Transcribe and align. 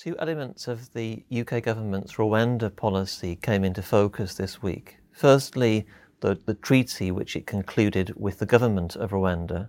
Two 0.00 0.16
elements 0.18 0.66
of 0.66 0.94
the 0.94 1.24
UK 1.30 1.62
government's 1.62 2.14
Rwanda 2.14 2.74
policy 2.74 3.36
came 3.36 3.64
into 3.64 3.82
focus 3.82 4.32
this 4.32 4.62
week. 4.62 4.96
Firstly, 5.12 5.86
the, 6.20 6.40
the 6.46 6.54
treaty 6.54 7.10
which 7.10 7.36
it 7.36 7.46
concluded 7.46 8.14
with 8.16 8.38
the 8.38 8.46
government 8.46 8.96
of 8.96 9.10
Rwanda, 9.10 9.68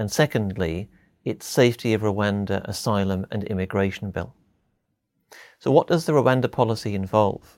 and 0.00 0.10
secondly, 0.10 0.90
its 1.24 1.46
Safety 1.46 1.94
of 1.94 2.00
Rwanda 2.00 2.64
Asylum 2.64 3.24
and 3.30 3.44
Immigration 3.44 4.10
Bill. 4.10 4.34
So, 5.60 5.70
what 5.70 5.86
does 5.86 6.06
the 6.06 6.12
Rwanda 6.12 6.50
policy 6.50 6.96
involve? 6.96 7.56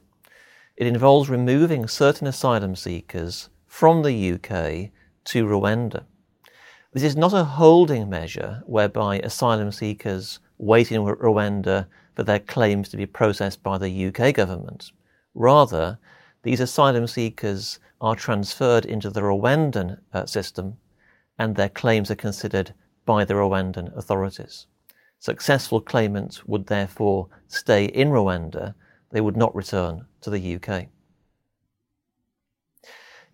It 0.77 0.86
involves 0.86 1.30
removing 1.30 1.89
certain 1.89 2.27
asylum 2.27 2.77
seekers 2.77 3.48
from 3.66 4.02
the 4.02 4.32
UK 4.32 4.91
to 5.32 5.46
Rwanda. 5.46 6.05
This 6.93 7.02
is 7.02 7.16
not 7.16 7.32
a 7.32 7.45
holding 7.45 8.11
measure 8.11 8.62
whereby 8.66 9.21
asylum 9.21 9.73
seekers 9.73 10.41
wait 10.59 10.93
in 10.93 11.02
Rwanda 11.02 11.87
for 12.14 12.23
their 12.23 12.39
claims 12.39 12.89
to 12.89 12.96
be 12.96 13.07
processed 13.07 13.62
by 13.62 13.78
the 13.78 14.06
UK 14.06 14.34
government. 14.34 14.92
Rather, 15.34 15.98
these 16.42 16.61
asylum 16.61 17.06
seekers 17.06 17.78
are 18.01 18.15
transferred 18.15 18.84
into 18.84 19.11
the 19.11 19.23
Rwandan 19.23 19.98
uh, 20.12 20.27
system 20.27 20.77
and 21.38 21.56
their 21.56 21.69
claims 21.69 22.11
are 22.11 22.16
considered 22.16 22.75
by 23.05 23.25
the 23.25 23.34
Rwandan 23.34 23.97
authorities. 23.97 24.66
Successful 25.19 25.80
claimants 25.80 26.45
would 26.45 26.66
therefore 26.66 27.28
stay 27.48 27.86
in 27.86 28.11
Rwanda, 28.11 28.75
they 29.11 29.20
would 29.20 29.36
not 29.36 29.55
return 29.55 30.06
to 30.20 30.30
the 30.30 30.56
UK. 30.56 30.89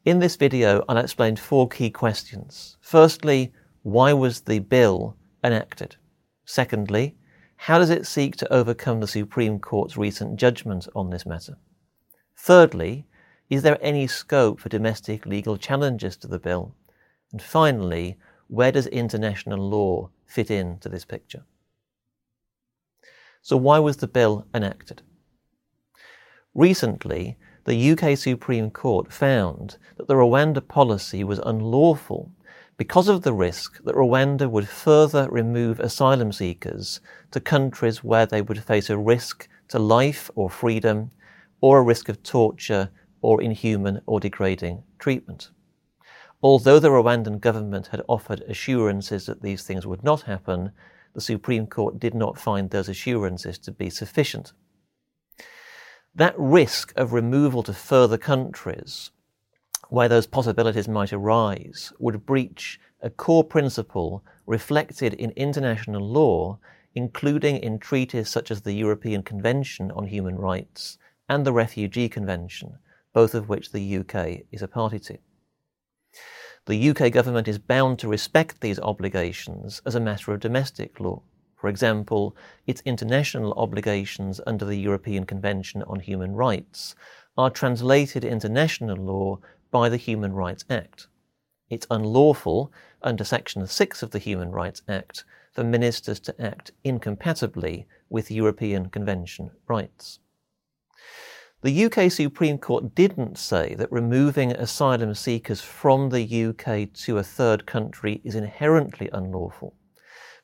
In 0.04 0.18
this 0.18 0.36
video, 0.36 0.84
I'll 0.88 0.96
explain 0.96 1.36
four 1.36 1.68
key 1.68 1.90
questions. 1.90 2.76
Firstly, 2.80 3.52
why 3.82 4.12
was 4.12 4.42
the 4.42 4.60
bill 4.60 5.16
enacted? 5.44 5.96
Secondly, 6.44 7.16
how 7.64 7.78
does 7.78 7.90
it 7.90 8.06
seek 8.06 8.36
to 8.36 8.50
overcome 8.50 9.00
the 9.00 9.06
Supreme 9.06 9.58
Court's 9.58 9.98
recent 9.98 10.40
judgment 10.40 10.88
on 10.96 11.10
this 11.10 11.26
matter? 11.26 11.58
Thirdly, 12.34 13.06
is 13.50 13.60
there 13.60 13.76
any 13.82 14.06
scope 14.06 14.60
for 14.60 14.70
domestic 14.70 15.26
legal 15.26 15.58
challenges 15.58 16.16
to 16.16 16.26
the 16.26 16.38
bill? 16.38 16.74
And 17.32 17.42
finally, 17.42 18.16
where 18.48 18.72
does 18.72 18.86
international 18.86 19.58
law 19.58 20.08
fit 20.24 20.50
into 20.50 20.88
this 20.88 21.04
picture? 21.04 21.44
So, 23.42 23.58
why 23.58 23.78
was 23.78 23.98
the 23.98 24.08
bill 24.08 24.46
enacted? 24.54 25.02
Recently, 26.54 27.36
the 27.66 27.90
UK 27.92 28.16
Supreme 28.16 28.70
Court 28.70 29.12
found 29.12 29.76
that 29.98 30.08
the 30.08 30.14
Rwanda 30.14 30.66
policy 30.66 31.24
was 31.24 31.40
unlawful 31.44 32.32
because 32.80 33.08
of 33.08 33.20
the 33.20 33.32
risk 33.34 33.84
that 33.84 33.94
Rwanda 33.94 34.50
would 34.50 34.66
further 34.66 35.28
remove 35.30 35.80
asylum 35.80 36.32
seekers 36.32 37.02
to 37.30 37.38
countries 37.38 38.02
where 38.02 38.24
they 38.24 38.40
would 38.40 38.64
face 38.64 38.88
a 38.88 38.96
risk 38.96 39.46
to 39.68 39.78
life 39.78 40.30
or 40.34 40.48
freedom, 40.48 41.10
or 41.60 41.76
a 41.76 41.82
risk 41.82 42.08
of 42.08 42.22
torture 42.22 42.88
or 43.20 43.42
inhuman 43.42 44.00
or 44.06 44.18
degrading 44.18 44.82
treatment. 44.98 45.50
Although 46.42 46.78
the 46.78 46.88
Rwandan 46.88 47.38
government 47.42 47.88
had 47.88 48.00
offered 48.08 48.40
assurances 48.48 49.26
that 49.26 49.42
these 49.42 49.62
things 49.62 49.86
would 49.86 50.02
not 50.02 50.22
happen, 50.22 50.72
the 51.12 51.20
Supreme 51.20 51.66
Court 51.66 52.00
did 52.00 52.14
not 52.14 52.38
find 52.38 52.70
those 52.70 52.88
assurances 52.88 53.58
to 53.58 53.72
be 53.72 53.90
sufficient. 53.90 54.54
That 56.14 56.34
risk 56.38 56.94
of 56.96 57.12
removal 57.12 57.62
to 57.64 57.74
further 57.74 58.16
countries 58.16 59.10
where 59.90 60.08
those 60.08 60.26
possibilities 60.26 60.88
might 60.88 61.12
arise 61.12 61.92
would 61.98 62.24
breach 62.24 62.80
a 63.02 63.10
core 63.10 63.44
principle 63.44 64.24
reflected 64.46 65.14
in 65.14 65.30
international 65.32 66.00
law, 66.00 66.58
including 66.94 67.56
in 67.56 67.78
treaties 67.78 68.28
such 68.28 68.50
as 68.50 68.62
the 68.62 68.72
European 68.72 69.22
Convention 69.22 69.90
on 69.90 70.06
Human 70.06 70.36
Rights 70.36 70.96
and 71.28 71.44
the 71.44 71.52
Refugee 71.52 72.08
Convention, 72.08 72.78
both 73.12 73.34
of 73.34 73.48
which 73.48 73.72
the 73.72 73.98
UK 73.98 74.42
is 74.52 74.62
a 74.62 74.68
party 74.68 74.98
to. 75.00 75.18
The 76.66 76.90
UK 76.90 77.10
government 77.10 77.48
is 77.48 77.58
bound 77.58 77.98
to 77.98 78.08
respect 78.08 78.60
these 78.60 78.78
obligations 78.78 79.82
as 79.84 79.94
a 79.94 80.00
matter 80.00 80.32
of 80.32 80.40
domestic 80.40 81.00
law. 81.00 81.22
For 81.56 81.68
example, 81.68 82.36
its 82.66 82.82
international 82.84 83.54
obligations 83.54 84.40
under 84.46 84.64
the 84.64 84.76
European 84.76 85.26
Convention 85.26 85.82
on 85.82 86.00
Human 86.00 86.34
Rights 86.34 86.94
are 87.36 87.50
translated 87.50 88.24
into 88.24 88.48
national 88.48 88.96
law 88.96 89.40
by 89.70 89.88
the 89.88 89.96
Human 89.96 90.32
Rights 90.32 90.64
Act. 90.68 91.06
It's 91.68 91.86
unlawful, 91.90 92.72
under 93.02 93.24
Section 93.24 93.66
6 93.66 94.02
of 94.02 94.10
the 94.10 94.18
Human 94.18 94.50
Rights 94.50 94.82
Act, 94.88 95.24
for 95.52 95.64
ministers 95.64 96.20
to 96.20 96.40
act 96.40 96.72
incompatibly 96.84 97.86
with 98.08 98.30
European 98.30 98.90
Convention 98.90 99.50
rights. 99.68 100.18
The 101.62 101.84
UK 101.84 102.10
Supreme 102.10 102.56
Court 102.58 102.94
didn't 102.94 103.36
say 103.36 103.74
that 103.74 103.92
removing 103.92 104.52
asylum 104.52 105.14
seekers 105.14 105.60
from 105.60 106.08
the 106.08 106.46
UK 106.46 106.90
to 107.04 107.18
a 107.18 107.22
third 107.22 107.66
country 107.66 108.22
is 108.24 108.34
inherently 108.34 109.10
unlawful, 109.12 109.74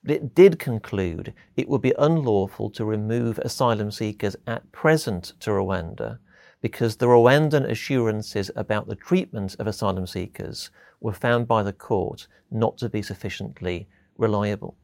but 0.02 0.14
it 0.14 0.34
did 0.34 0.58
conclude 0.58 1.32
it 1.56 1.68
would 1.68 1.80
be 1.80 1.94
unlawful 1.98 2.68
to 2.70 2.84
remove 2.84 3.38
asylum 3.38 3.90
seekers 3.90 4.36
at 4.46 4.70
present 4.72 5.32
to 5.40 5.50
Rwanda 5.50 6.18
because 6.66 6.96
the 6.96 7.06
Rwandan 7.06 7.70
assurances 7.70 8.50
about 8.56 8.88
the 8.88 8.96
treatment 8.96 9.54
of 9.60 9.68
asylum 9.68 10.04
seekers 10.04 10.68
were 11.00 11.12
found 11.12 11.46
by 11.46 11.62
the 11.62 11.72
court 11.72 12.26
not 12.50 12.76
to 12.76 12.88
be 12.88 13.02
sufficiently 13.02 13.86
reliable. 14.18 14.76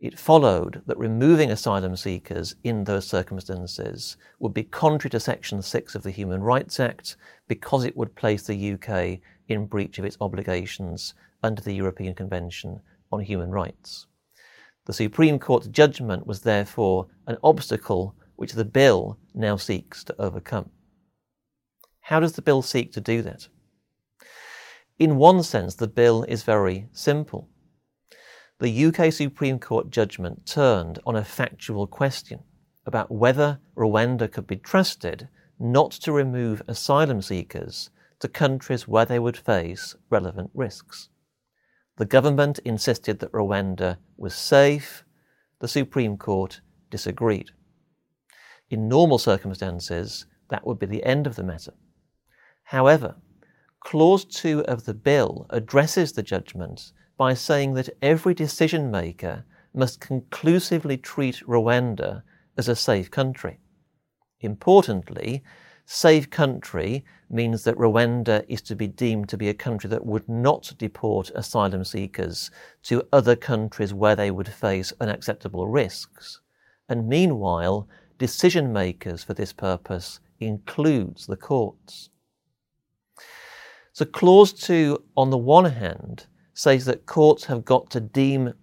It 0.00 0.18
followed 0.18 0.82
that 0.86 0.98
removing 0.98 1.52
asylum 1.52 1.94
seekers 1.94 2.56
in 2.64 2.82
those 2.82 3.06
circumstances 3.06 4.16
would 4.40 4.52
be 4.52 4.64
contrary 4.64 5.10
to 5.10 5.20
Section 5.20 5.62
6 5.62 5.94
of 5.94 6.02
the 6.02 6.10
Human 6.10 6.42
Rights 6.42 6.80
Act 6.80 7.14
because 7.46 7.84
it 7.84 7.96
would 7.96 8.16
place 8.16 8.42
the 8.42 8.72
UK 8.72 9.20
in 9.46 9.66
breach 9.66 10.00
of 10.00 10.04
its 10.04 10.16
obligations 10.20 11.14
under 11.40 11.62
the 11.62 11.76
European 11.76 12.16
Convention 12.16 12.80
on 13.12 13.20
Human 13.20 13.52
Rights. 13.52 14.08
The 14.86 14.92
Supreme 14.92 15.38
Court's 15.38 15.68
judgment 15.68 16.26
was 16.26 16.40
therefore 16.40 17.06
an 17.28 17.38
obstacle 17.44 18.16
which 18.34 18.54
the 18.54 18.64
bill 18.64 19.18
now 19.34 19.54
seeks 19.54 20.02
to 20.02 20.20
overcome. 20.20 20.70
How 22.10 22.18
does 22.18 22.32
the 22.32 22.42
bill 22.42 22.60
seek 22.60 22.92
to 22.94 23.00
do 23.00 23.22
that? 23.22 23.46
In 24.98 25.14
one 25.14 25.44
sense, 25.44 25.76
the 25.76 25.86
bill 25.86 26.24
is 26.24 26.42
very 26.42 26.88
simple. 26.90 27.48
The 28.58 28.86
UK 28.86 29.12
Supreme 29.12 29.60
Court 29.60 29.90
judgment 29.90 30.44
turned 30.44 30.98
on 31.06 31.14
a 31.14 31.24
factual 31.24 31.86
question 31.86 32.40
about 32.84 33.12
whether 33.12 33.60
Rwanda 33.76 34.28
could 34.28 34.48
be 34.48 34.56
trusted 34.56 35.28
not 35.60 35.92
to 36.02 36.10
remove 36.10 36.62
asylum 36.66 37.22
seekers 37.22 37.90
to 38.18 38.26
countries 38.26 38.88
where 38.88 39.04
they 39.04 39.20
would 39.20 39.36
face 39.36 39.94
relevant 40.10 40.50
risks. 40.52 41.10
The 41.96 42.06
government 42.06 42.58
insisted 42.64 43.20
that 43.20 43.30
Rwanda 43.30 43.98
was 44.16 44.34
safe. 44.34 45.04
The 45.60 45.68
Supreme 45.68 46.16
Court 46.16 46.60
disagreed. 46.90 47.52
In 48.68 48.88
normal 48.88 49.18
circumstances, 49.18 50.26
that 50.48 50.66
would 50.66 50.80
be 50.80 50.86
the 50.86 51.04
end 51.04 51.28
of 51.28 51.36
the 51.36 51.44
matter. 51.44 51.74
However, 52.70 53.16
Clause 53.80 54.24
2 54.24 54.60
of 54.66 54.84
the 54.84 54.94
bill 54.94 55.44
addresses 55.50 56.12
the 56.12 56.22
judgment 56.22 56.92
by 57.16 57.34
saying 57.34 57.74
that 57.74 57.90
every 58.00 58.32
decision 58.32 58.92
maker 58.92 59.44
must 59.74 59.98
conclusively 59.98 60.96
treat 60.96 61.42
Rwanda 61.48 62.22
as 62.56 62.68
a 62.68 62.76
safe 62.76 63.10
country. 63.10 63.58
Importantly, 64.38 65.42
safe 65.84 66.30
country 66.30 67.04
means 67.28 67.64
that 67.64 67.74
Rwanda 67.74 68.44
is 68.46 68.62
to 68.62 68.76
be 68.76 68.86
deemed 68.86 69.28
to 69.30 69.36
be 69.36 69.48
a 69.48 69.64
country 69.66 69.90
that 69.90 70.06
would 70.06 70.28
not 70.28 70.72
deport 70.78 71.30
asylum 71.30 71.82
seekers 71.82 72.52
to 72.84 73.02
other 73.12 73.34
countries 73.34 73.92
where 73.92 74.14
they 74.14 74.30
would 74.30 74.46
face 74.46 74.92
unacceptable 75.00 75.66
risks. 75.66 76.38
And 76.88 77.08
meanwhile, 77.08 77.88
decision 78.16 78.72
makers 78.72 79.24
for 79.24 79.34
this 79.34 79.52
purpose 79.52 80.20
includes 80.38 81.26
the 81.26 81.36
courts. 81.36 82.10
So, 83.92 84.04
Clause 84.04 84.52
2, 84.52 85.02
on 85.16 85.30
the 85.30 85.38
one 85.38 85.64
hand, 85.64 86.26
says 86.54 86.84
that 86.84 87.06
courts 87.06 87.44
have 87.46 87.64
got 87.64 87.90
to 87.90 88.00
deem 88.00 88.54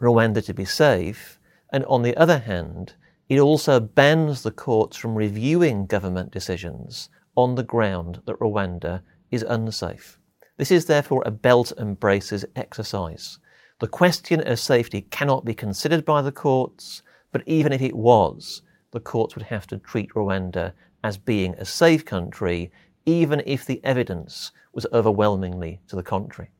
Rwanda 0.00 0.44
to 0.44 0.54
be 0.54 0.64
safe, 0.64 1.38
and 1.72 1.84
on 1.86 2.02
the 2.02 2.16
other 2.16 2.38
hand, 2.38 2.94
it 3.28 3.40
also 3.40 3.80
bans 3.80 4.42
the 4.42 4.50
courts 4.50 4.96
from 4.96 5.14
reviewing 5.14 5.86
government 5.86 6.30
decisions 6.30 7.08
on 7.34 7.54
the 7.54 7.62
ground 7.62 8.20
that 8.26 8.38
Rwanda 8.38 9.02
is 9.30 9.42
unsafe. 9.42 10.18
This 10.56 10.70
is 10.70 10.86
therefore 10.86 11.22
a 11.24 11.30
belt 11.30 11.72
and 11.78 11.98
braces 11.98 12.44
exercise. 12.56 13.38
The 13.80 13.86
question 13.86 14.46
of 14.46 14.58
safety 14.58 15.02
cannot 15.02 15.44
be 15.44 15.54
considered 15.54 16.04
by 16.04 16.20
the 16.20 16.32
courts, 16.32 17.02
but 17.32 17.42
even 17.46 17.72
if 17.72 17.80
it 17.80 17.96
was, 17.96 18.62
the 18.90 19.00
courts 19.00 19.34
would 19.34 19.44
have 19.44 19.66
to 19.68 19.78
treat 19.78 20.10
Rwanda 20.10 20.72
as 21.04 21.16
being 21.16 21.54
a 21.54 21.64
safe 21.64 22.04
country 22.04 22.72
even 23.08 23.42
if 23.46 23.64
the 23.64 23.80
evidence 23.84 24.52
was 24.74 24.86
overwhelmingly 24.92 25.80
to 25.88 25.96
the 25.96 26.02
contrary. 26.02 26.50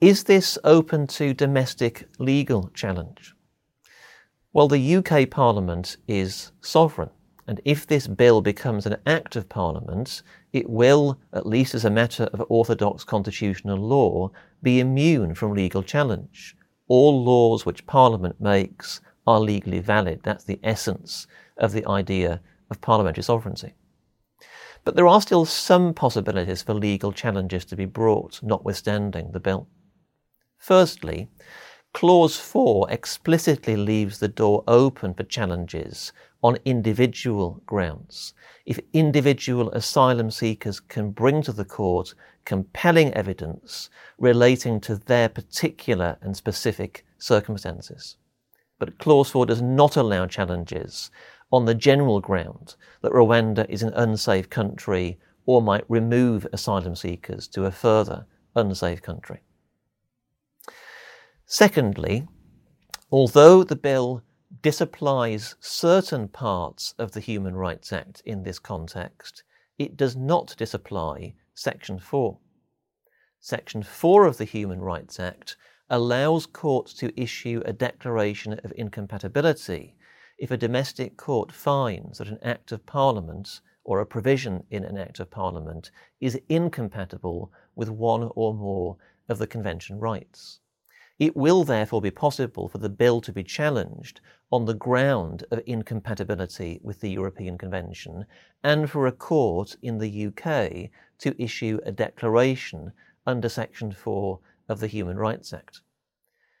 Is 0.00 0.22
this 0.24 0.56
open 0.62 1.08
to 1.08 1.34
domestic 1.34 2.06
legal 2.20 2.70
challenge? 2.72 3.34
Well, 4.52 4.68
the 4.68 4.96
UK 4.96 5.28
Parliament 5.28 5.96
is 6.06 6.52
sovereign, 6.60 7.10
and 7.48 7.60
if 7.64 7.84
this 7.84 8.06
bill 8.06 8.40
becomes 8.40 8.86
an 8.86 8.96
Act 9.06 9.34
of 9.34 9.48
Parliament, 9.48 10.22
it 10.52 10.70
will, 10.70 11.18
at 11.32 11.46
least 11.46 11.74
as 11.74 11.84
a 11.84 11.90
matter 11.90 12.24
of 12.32 12.46
orthodox 12.48 13.02
constitutional 13.02 13.76
law, 13.76 14.30
be 14.62 14.78
immune 14.78 15.34
from 15.34 15.52
legal 15.52 15.82
challenge. 15.82 16.56
All 16.86 17.24
laws 17.24 17.66
which 17.66 17.86
Parliament 17.86 18.40
makes 18.40 19.00
are 19.26 19.40
legally 19.40 19.80
valid. 19.80 20.20
That's 20.22 20.44
the 20.44 20.60
essence 20.62 21.26
of 21.56 21.72
the 21.72 21.84
idea 21.88 22.40
of 22.74 22.80
parliamentary 22.80 23.22
sovereignty. 23.22 23.74
But 24.84 24.96
there 24.96 25.06
are 25.06 25.22
still 25.22 25.46
some 25.46 25.94
possibilities 25.94 26.62
for 26.62 26.74
legal 26.74 27.12
challenges 27.12 27.64
to 27.66 27.76
be 27.76 27.86
brought, 27.86 28.42
notwithstanding 28.42 29.32
the 29.32 29.40
bill. 29.40 29.66
Firstly, 30.58 31.28
Clause 31.94 32.36
4 32.36 32.90
explicitly 32.90 33.76
leaves 33.76 34.18
the 34.18 34.28
door 34.28 34.64
open 34.66 35.14
for 35.14 35.22
challenges 35.22 36.12
on 36.42 36.58
individual 36.64 37.62
grounds. 37.64 38.34
If 38.66 38.80
individual 38.92 39.70
asylum 39.70 40.30
seekers 40.30 40.80
can 40.80 41.12
bring 41.12 41.40
to 41.42 41.52
the 41.52 41.64
court 41.64 42.14
compelling 42.44 43.14
evidence 43.14 43.88
relating 44.18 44.80
to 44.80 44.96
their 44.96 45.28
particular 45.28 46.18
and 46.20 46.36
specific 46.36 47.06
circumstances. 47.18 48.16
But 48.78 48.98
Clause 48.98 49.30
4 49.30 49.46
does 49.46 49.62
not 49.62 49.96
allow 49.96 50.26
challenges 50.26 51.10
on 51.54 51.66
the 51.66 51.74
general 51.74 52.20
ground 52.20 52.74
that 53.00 53.12
Rwanda 53.12 53.64
is 53.68 53.84
an 53.84 53.92
unsafe 53.94 54.50
country 54.50 55.20
or 55.46 55.62
might 55.62 55.84
remove 55.88 56.44
asylum 56.52 56.96
seekers 56.96 57.46
to 57.46 57.64
a 57.64 57.70
further 57.70 58.26
unsafe 58.56 59.00
country. 59.00 59.40
Secondly, 61.46 62.26
although 63.12 63.62
the 63.62 63.76
bill 63.76 64.20
disapplies 64.62 65.54
certain 65.60 66.26
parts 66.26 66.92
of 66.98 67.12
the 67.12 67.20
Human 67.20 67.54
Rights 67.54 67.92
Act 67.92 68.20
in 68.26 68.42
this 68.42 68.58
context, 68.58 69.44
it 69.78 69.96
does 69.96 70.16
not 70.16 70.56
disapply 70.58 71.34
Section 71.54 72.00
4. 72.00 72.36
Section 73.38 73.84
4 73.84 74.26
of 74.26 74.38
the 74.38 74.44
Human 74.44 74.80
Rights 74.80 75.20
Act 75.20 75.56
allows 75.88 76.46
courts 76.46 76.94
to 76.94 77.20
issue 77.20 77.62
a 77.64 77.72
declaration 77.72 78.54
of 78.64 78.72
incompatibility 78.74 79.94
if 80.44 80.50
a 80.50 80.58
domestic 80.58 81.16
court 81.16 81.50
finds 81.50 82.18
that 82.18 82.28
an 82.28 82.38
Act 82.42 82.70
of 82.70 82.84
Parliament 82.84 83.62
or 83.82 83.98
a 83.98 84.04
provision 84.04 84.62
in 84.70 84.84
an 84.84 84.98
Act 84.98 85.18
of 85.18 85.30
Parliament 85.30 85.90
is 86.20 86.38
incompatible 86.50 87.50
with 87.74 87.88
one 87.88 88.30
or 88.34 88.52
more 88.52 88.98
of 89.26 89.38
the 89.38 89.46
Convention 89.46 89.98
rights. 89.98 90.60
It 91.18 91.34
will 91.34 91.64
therefore 91.64 92.02
be 92.02 92.10
possible 92.10 92.68
for 92.68 92.76
the 92.76 92.90
bill 92.90 93.22
to 93.22 93.32
be 93.32 93.42
challenged 93.42 94.20
on 94.52 94.66
the 94.66 94.74
ground 94.74 95.46
of 95.50 95.62
incompatibility 95.64 96.78
with 96.82 97.00
the 97.00 97.12
European 97.12 97.56
Convention 97.56 98.26
and 98.62 98.90
for 98.90 99.06
a 99.06 99.12
court 99.12 99.78
in 99.80 99.96
the 99.96 100.26
UK 100.26 100.90
to 101.20 101.42
issue 101.42 101.80
a 101.86 101.90
declaration 101.90 102.92
under 103.24 103.48
Section 103.48 103.92
4 103.92 104.38
of 104.68 104.80
the 104.80 104.88
Human 104.88 105.16
Rights 105.16 105.54
Act. 105.54 105.80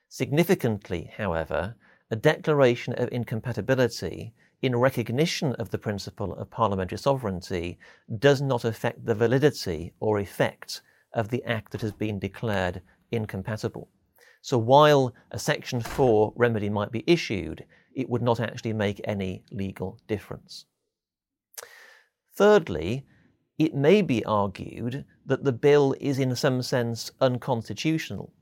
Significantly, 0.08 1.10
however, 1.18 1.76
a 2.10 2.16
declaration 2.16 2.94
of 2.94 3.08
incompatibility 3.12 4.34
in 4.62 4.76
recognition 4.76 5.52
of 5.54 5.70
the 5.70 5.78
principle 5.78 6.34
of 6.34 6.50
parliamentary 6.50 6.98
sovereignty 6.98 7.78
does 8.18 8.40
not 8.40 8.64
affect 8.64 9.04
the 9.04 9.14
validity 9.14 9.92
or 10.00 10.18
effect 10.18 10.82
of 11.12 11.28
the 11.28 11.44
act 11.44 11.72
that 11.72 11.80
has 11.80 11.92
been 11.92 12.18
declared 12.18 12.82
incompatible. 13.10 13.88
So 14.42 14.58
while 14.58 15.14
a 15.30 15.38
Section 15.38 15.80
4 15.80 16.32
remedy 16.36 16.68
might 16.68 16.92
be 16.92 17.04
issued, 17.06 17.64
it 17.94 18.08
would 18.10 18.22
not 18.22 18.40
actually 18.40 18.72
make 18.72 19.00
any 19.04 19.42
legal 19.50 19.98
difference. 20.06 20.66
Thirdly, 22.36 23.06
it 23.58 23.74
may 23.74 24.02
be 24.02 24.24
argued 24.24 25.04
that 25.24 25.44
the 25.44 25.52
bill 25.52 25.94
is 26.00 26.18
in 26.18 26.34
some 26.34 26.60
sense 26.60 27.10
unconstitutional. 27.20 28.32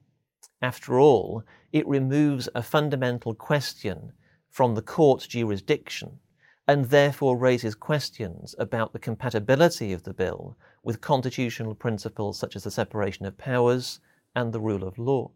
After 0.63 1.01
all, 1.01 1.43
it 1.73 1.87
removes 1.89 2.49
a 2.55 2.63
fundamental 2.63 3.35
question 3.35 4.13
from 4.49 4.75
the 4.77 4.83
court's 4.83 5.27
jurisdiction 5.27 6.21
and 6.69 6.85
therefore 6.85 7.37
raises 7.37 7.75
questions 7.75 8.55
about 8.59 8.93
the 8.93 9.01
compatibility 9.01 9.93
of 9.93 10.05
the 10.05 10.15
bill 10.15 10.57
with 10.85 11.01
constitutional 11.01 11.75
principles 11.75 12.39
such 12.39 12.55
as 12.55 12.63
the 12.63 12.71
separation 12.71 13.27
of 13.27 13.37
powers 13.37 13.99
and 14.37 14.53
the 14.53 14.61
rule 14.61 14.85
of 14.85 14.99
law. 14.99 15.33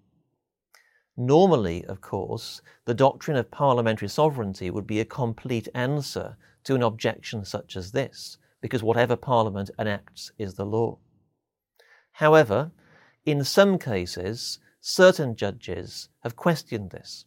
Normally, 1.17 1.84
of 1.87 2.00
course, 2.00 2.62
the 2.84 2.94
doctrine 2.94 3.37
of 3.37 3.50
parliamentary 3.50 4.08
sovereignty 4.08 4.70
would 4.70 4.87
be 4.87 5.00
a 5.00 5.05
complete 5.05 5.69
answer 5.75 6.37
to 6.64 6.75
an 6.75 6.82
objection 6.82 7.44
such 7.44 7.76
as 7.76 7.93
this, 7.93 8.38
because 8.61 8.82
whatever 8.82 9.17
Parliament 9.17 9.70
enacts 9.79 10.31
is 10.38 10.55
the 10.55 10.67
law. 10.67 10.99
However, 12.12 12.70
in 13.25 13.44
some 13.44 13.79
cases, 13.79 14.58
certain 14.88 15.34
judges 15.34 16.08
have 16.20 16.36
questioned 16.36 16.90
this. 16.90 17.24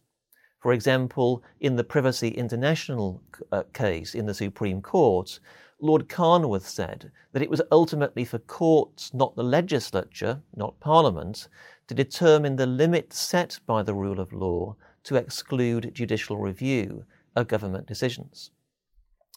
For 0.60 0.72
example, 0.72 1.42
in 1.60 1.76
the 1.76 1.84
Privacy 1.84 2.28
International 2.28 3.22
uh, 3.52 3.64
case 3.74 4.14
in 4.14 4.24
the 4.24 4.32
Supreme 4.32 4.80
Court, 4.80 5.38
Lord 5.78 6.08
Carnwath 6.08 6.62
said 6.62 7.12
that 7.32 7.42
it 7.42 7.50
was 7.50 7.60
ultimately 7.70 8.24
for 8.24 8.38
courts, 8.38 9.12
not 9.12 9.36
the 9.36 9.44
legislature, 9.44 10.40
not 10.56 10.80
Parliament, 10.80 11.48
to 11.88 11.94
determine 11.94 12.56
the 12.56 12.64
limit 12.66 13.12
set 13.12 13.60
by 13.66 13.82
the 13.82 13.94
rule 13.94 14.20
of 14.20 14.32
law 14.32 14.74
to 15.04 15.16
exclude 15.16 15.94
judicial 15.94 16.38
review 16.38 17.04
of 17.36 17.48
government 17.48 17.86
decisions. 17.86 18.52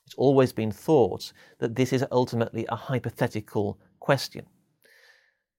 It's 0.05 0.15
always 0.15 0.53
been 0.53 0.71
thought 0.71 1.33
that 1.59 1.75
this 1.75 1.91
is 1.91 2.05
ultimately 2.09 2.65
a 2.69 2.77
hypothetical 2.77 3.77
question. 3.99 4.45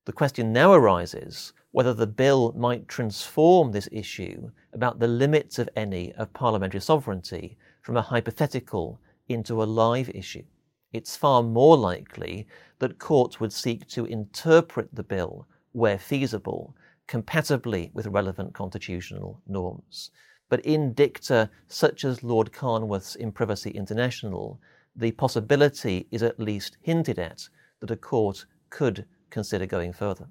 The 0.07 0.13
question 0.13 0.53
now 0.53 0.73
arises 0.73 1.55
whether 1.71 1.95
the 1.95 2.07
bill 2.07 2.53
might 2.53 2.89
transform 2.89 3.73
this 3.73 3.89
issue 3.91 4.51
about 4.73 4.99
the 4.99 5.09
limits 5.09 5.59
of 5.59 5.69
any 5.75 6.13
of 6.13 6.33
parliamentary 6.35 6.81
sovereignty 6.81 7.57
from 7.81 7.97
a 7.97 8.03
hypothetical 8.03 9.01
into 9.29 9.63
a 9.63 9.65
live 9.65 10.11
issue. 10.11 10.45
It's 10.93 11.17
far 11.17 11.43
more 11.43 11.77
likely 11.79 12.47
that 12.81 12.99
courts 12.99 13.41
would 13.41 13.53
seek 13.53 13.89
to 13.89 14.05
interpret 14.05 14.95
the 14.95 15.03
bill 15.03 15.47
where 15.73 15.99
feasible 15.99 16.77
compatibly 17.07 17.91
with 17.95 18.07
relevant 18.07 18.53
constitutional 18.53 19.41
norms. 19.47 20.11
But 20.51 20.61
in 20.61 20.93
dicta 20.93 21.51
such 21.67 22.05
as 22.05 22.23
Lord 22.23 22.53
Carnwath's 22.53 23.17
in 23.17 23.33
Privacy 23.33 23.71
International, 23.71 24.61
the 24.95 25.13
possibility 25.13 26.07
is 26.11 26.23
at 26.23 26.39
least 26.39 26.77
hinted 26.83 27.19
at 27.19 27.49
that 27.81 27.91
a 27.91 27.97
court 27.97 28.45
could 28.69 29.07
consider 29.35 29.67
going 29.67 29.93
further. 29.93 30.29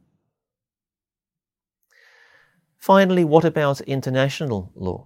Finally, 2.77 3.24
what 3.24 3.45
about 3.45 3.79
international 3.81 4.72
law? 4.75 5.05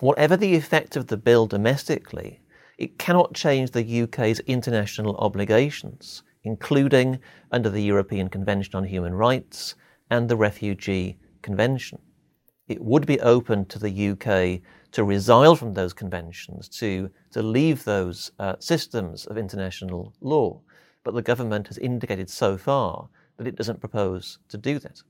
Whatever 0.00 0.36
the 0.36 0.54
effect 0.54 0.96
of 0.96 1.08
the 1.08 1.16
bill 1.16 1.46
domestically, 1.46 2.40
it 2.78 2.98
cannot 2.98 3.34
change 3.34 3.70
the 3.70 4.02
UK's 4.02 4.40
international 4.40 5.16
obligations, 5.16 6.22
including 6.44 7.18
under 7.50 7.70
the 7.70 7.82
European 7.82 8.28
Convention 8.28 8.76
on 8.76 8.84
Human 8.84 9.14
Rights 9.14 9.74
and 10.10 10.28
the 10.28 10.36
Refugee 10.36 11.18
Convention. 11.42 11.98
It 12.68 12.80
would 12.82 13.06
be 13.06 13.20
open 13.20 13.64
to 13.66 13.78
the 13.78 14.10
UK 14.10 14.60
to 14.92 15.02
resile 15.02 15.56
from 15.58 15.74
those 15.74 15.92
conventions, 15.92 16.68
to, 16.80 17.10
to 17.32 17.42
leave 17.42 17.84
those 17.84 18.30
uh, 18.38 18.56
systems 18.58 19.26
of 19.26 19.36
international 19.36 20.14
law, 20.20 20.60
but 21.08 21.14
the 21.14 21.22
government 21.22 21.68
has 21.68 21.78
indicated 21.78 22.28
so 22.28 22.58
far 22.58 23.08
that 23.38 23.46
it 23.46 23.56
doesn't 23.56 23.80
propose 23.80 24.36
to 24.46 24.58
do 24.58 24.78
that. 24.78 25.00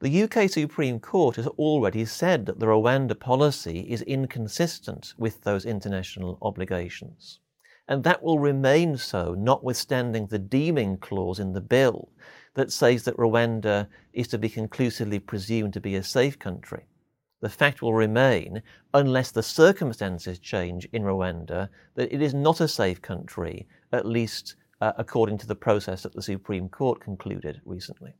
The 0.00 0.22
UK 0.22 0.48
Supreme 0.48 0.98
Court 0.98 1.36
has 1.36 1.46
already 1.46 2.06
said 2.06 2.46
that 2.46 2.58
the 2.58 2.64
Rwanda 2.64 3.20
policy 3.20 3.80
is 3.80 4.00
inconsistent 4.00 5.12
with 5.18 5.42
those 5.42 5.66
international 5.66 6.38
obligations. 6.40 7.40
And 7.86 8.02
that 8.04 8.22
will 8.22 8.38
remain 8.38 8.96
so, 8.96 9.34
notwithstanding 9.34 10.28
the 10.28 10.38
deeming 10.38 10.96
clause 10.96 11.38
in 11.38 11.52
the 11.52 11.60
bill 11.60 12.08
that 12.54 12.72
says 12.72 13.02
that 13.04 13.18
Rwanda 13.18 13.88
is 14.14 14.26
to 14.28 14.38
be 14.38 14.48
conclusively 14.48 15.18
presumed 15.18 15.74
to 15.74 15.82
be 15.82 15.96
a 15.96 16.02
safe 16.02 16.38
country. 16.38 16.86
The 17.42 17.50
fact 17.50 17.82
will 17.82 17.92
remain, 17.92 18.62
unless 18.94 19.30
the 19.30 19.42
circumstances 19.42 20.38
change 20.38 20.88
in 20.94 21.02
Rwanda, 21.02 21.68
that 21.94 22.10
it 22.10 22.22
is 22.22 22.32
not 22.32 22.62
a 22.62 22.68
safe 22.68 23.02
country, 23.02 23.66
at 23.92 24.06
least 24.06 24.54
uh, 24.80 24.92
according 24.96 25.38
to 25.38 25.46
the 25.46 25.54
process 25.54 26.02
that 26.02 26.14
the 26.14 26.22
Supreme 26.22 26.68
Court 26.68 27.00
concluded 27.00 27.60
recently. 27.64 28.14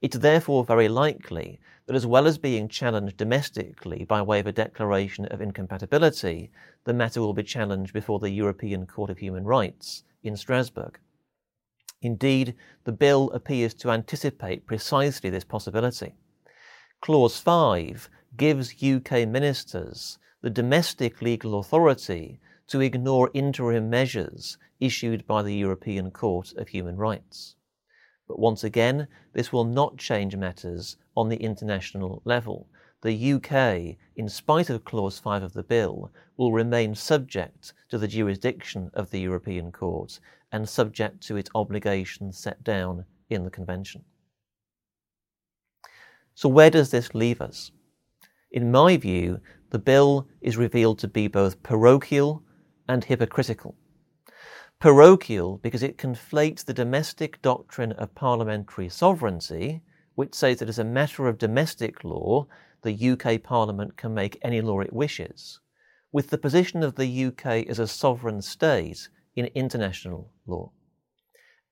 It's 0.00 0.16
therefore 0.16 0.64
very 0.64 0.88
likely 0.88 1.60
that 1.86 1.96
as 1.96 2.06
well 2.06 2.26
as 2.26 2.38
being 2.38 2.68
challenged 2.68 3.16
domestically 3.16 4.04
by 4.04 4.22
way 4.22 4.40
of 4.40 4.46
a 4.46 4.52
declaration 4.52 5.26
of 5.26 5.40
incompatibility, 5.40 6.50
the 6.84 6.94
matter 6.94 7.20
will 7.20 7.34
be 7.34 7.42
challenged 7.42 7.92
before 7.92 8.18
the 8.18 8.30
European 8.30 8.86
Court 8.86 9.10
of 9.10 9.18
Human 9.18 9.44
Rights 9.44 10.04
in 10.22 10.36
Strasbourg. 10.36 10.98
Indeed, 12.00 12.54
the 12.84 12.92
bill 12.92 13.30
appears 13.32 13.74
to 13.74 13.90
anticipate 13.90 14.66
precisely 14.66 15.28
this 15.28 15.44
possibility. 15.44 16.14
Clause 17.02 17.38
5 17.38 18.08
gives 18.36 18.82
UK 18.82 19.28
ministers 19.28 20.18
the 20.40 20.48
domestic 20.48 21.20
legal 21.20 21.58
authority 21.58 22.40
to 22.70 22.80
ignore 22.80 23.30
interim 23.34 23.90
measures 23.90 24.56
issued 24.78 25.26
by 25.26 25.42
the 25.42 25.54
European 25.54 26.08
Court 26.10 26.52
of 26.56 26.68
Human 26.68 26.96
Rights. 26.96 27.56
But 28.28 28.38
once 28.38 28.62
again, 28.62 29.08
this 29.32 29.52
will 29.52 29.64
not 29.64 29.98
change 29.98 30.36
matters 30.36 30.96
on 31.16 31.28
the 31.28 31.36
international 31.42 32.22
level. 32.24 32.68
The 33.02 33.32
UK, 33.32 33.96
in 34.14 34.28
spite 34.28 34.70
of 34.70 34.84
Clause 34.84 35.18
5 35.18 35.42
of 35.42 35.52
the 35.52 35.64
bill, 35.64 36.12
will 36.36 36.52
remain 36.52 36.94
subject 36.94 37.74
to 37.88 37.98
the 37.98 38.06
jurisdiction 38.06 38.92
of 38.94 39.10
the 39.10 39.18
European 39.18 39.72
Court 39.72 40.20
and 40.52 40.68
subject 40.68 41.26
to 41.26 41.36
its 41.36 41.50
obligations 41.56 42.38
set 42.38 42.62
down 42.62 43.04
in 43.28 43.42
the 43.42 43.50
Convention. 43.50 44.04
So, 46.36 46.48
where 46.48 46.70
does 46.70 46.92
this 46.92 47.16
leave 47.16 47.40
us? 47.40 47.72
In 48.52 48.70
my 48.70 48.96
view, 48.96 49.40
the 49.70 49.78
bill 49.80 50.28
is 50.40 50.56
revealed 50.56 51.00
to 51.00 51.08
be 51.08 51.26
both 51.26 51.62
parochial 51.64 52.44
and 52.90 53.04
hypocritical. 53.04 53.76
Parochial 54.80 55.58
because 55.58 55.82
it 55.82 55.96
conflates 55.96 56.64
the 56.64 56.74
domestic 56.74 57.40
doctrine 57.40 57.92
of 57.92 58.16
parliamentary 58.16 58.88
sovereignty, 58.88 59.80
which 60.16 60.34
says 60.34 60.58
that 60.58 60.68
as 60.68 60.80
a 60.80 60.84
matter 60.84 61.28
of 61.28 61.38
domestic 61.38 62.02
law, 62.02 62.48
the 62.82 63.10
UK 63.10 63.40
Parliament 63.44 63.96
can 63.96 64.12
make 64.12 64.40
any 64.42 64.60
law 64.60 64.80
it 64.80 64.92
wishes, 64.92 65.60
with 66.10 66.30
the 66.30 66.38
position 66.38 66.82
of 66.82 66.96
the 66.96 67.26
UK 67.26 67.68
as 67.68 67.78
a 67.78 67.86
sovereign 67.86 68.42
state 68.42 69.08
in 69.36 69.46
international 69.54 70.32
law. 70.46 70.72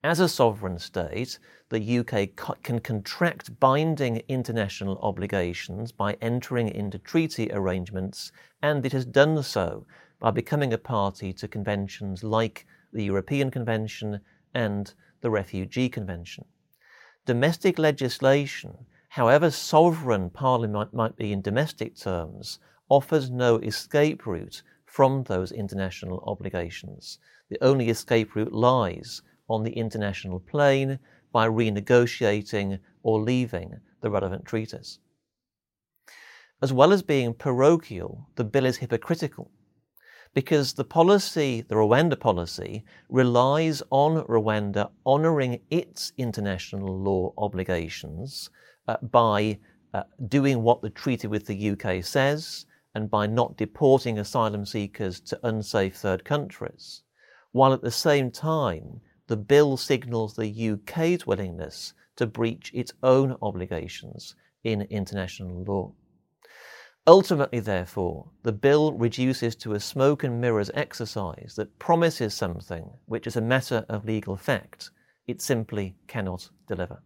As 0.05 0.21
a 0.21 0.29
sovereign 0.29 0.79
state, 0.79 1.41
the 1.71 1.99
UK 1.99 2.63
can 2.63 2.79
contract 2.79 3.59
binding 3.59 4.23
international 4.29 5.01
obligations 5.03 5.91
by 5.91 6.17
entering 6.21 6.69
into 6.69 6.99
treaty 6.99 7.51
arrangements, 7.51 8.31
and 8.63 8.87
it 8.87 8.93
has 8.93 9.05
done 9.05 9.43
so 9.43 9.85
by 10.21 10.31
becoming 10.31 10.73
a 10.73 10.79
party 10.79 11.33
to 11.33 11.47
conventions 11.47 12.25
like 12.25 12.67
the 12.93 13.05
European 13.05 13.51
Convention 13.51 14.21
and 14.55 14.93
the 15.21 15.31
Refugee 15.31 15.89
Convention. 15.89 16.45
Domestic 17.25 17.79
legislation, 17.79 18.87
however 19.11 19.51
sovereign 19.51 20.31
Parliament 20.31 20.93
might 20.93 21.17
be 21.17 21.33
in 21.33 21.41
domestic 21.41 21.97
terms, 21.97 22.59
offers 22.89 23.31
no 23.31 23.59
escape 23.59 24.27
route 24.27 24.63
from 24.87 25.23
those 25.25 25.53
international 25.53 26.25
obligations. 26.27 27.19
The 27.49 27.63
only 27.63 27.89
escape 27.89 28.35
route 28.35 28.53
lies 28.53 29.23
on 29.49 29.63
the 29.63 29.73
international 29.73 30.41
plane 30.41 30.99
by 31.31 31.47
renegotiating 31.47 32.81
or 33.03 33.21
leaving 33.21 33.81
the 34.01 34.11
relevant 34.11 34.45
treaties. 34.47 34.99
As 36.61 36.73
well 36.73 36.93
as 36.93 37.03
being 37.03 37.35
parochial, 37.35 38.27
the 38.35 38.45
bill 38.45 38.67
is 38.67 38.79
hypocritical 38.79 39.51
because 40.35 40.73
the 40.73 40.85
policy, 40.85 41.63
the 41.63 41.75
Rwanda 41.75 42.19
policy, 42.19 42.85
relies 43.09 43.83
on 43.91 44.25
Rwanda 44.25 44.91
honouring 45.07 45.61
its 45.71 46.13
international 46.17 46.99
law 47.03 47.33
obligations 47.39 48.51
uh, 48.87 48.97
by 49.03 49.59
uh, 49.95 50.03
doing 50.29 50.63
what 50.63 50.83
the 50.83 50.91
treaty 50.91 51.27
with 51.27 51.47
the 51.47 51.71
UK 51.71 52.05
says 52.05 52.67
and 52.95 53.11
by 53.11 53.27
not 53.27 53.57
deporting 53.57 54.19
asylum 54.19 54.67
seekers 54.67 55.21
to 55.21 55.39
unsafe 55.47 55.97
third 55.97 56.25
countries, 56.25 57.03
while 57.53 57.73
at 57.73 57.83
the 57.83 57.91
same 57.91 58.31
time 58.31 59.01
the 59.27 59.37
bill 59.37 59.77
signals 59.77 60.35
the 60.35 60.71
UK's 60.71 61.27
willingness 61.27 61.93
to 62.17 62.27
breach 62.27 62.71
its 62.75 62.93
own 63.03 63.37
obligations 63.43 64.35
in 64.65 64.83
international 64.83 65.63
law. 65.65 65.93
Ultimately, 67.09 67.61
therefore, 67.61 68.29
the 68.43 68.53
bill 68.53 68.93
reduces 68.93 69.57
to 69.57 69.73
a 69.73 69.81
smoke 69.81 70.25
and 70.25 70.43
mirrors 70.43 70.71
exercise 70.75 71.55
that 71.57 71.79
promises 71.79 72.35
something 72.35 72.91
which 73.07 73.27
is 73.27 73.35
a 73.35 73.41
matter 73.41 73.87
of 73.89 74.05
legal 74.05 74.37
fact. 74.37 74.91
It 75.27 75.41
simply 75.41 75.97
cannot 76.07 76.51
deliver. 76.67 77.01